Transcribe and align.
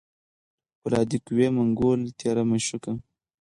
پولادي 0.79 1.17
قوي 1.25 1.47
منګول 1.55 2.01
تېره 2.19 2.43
مشوکه 2.49 2.91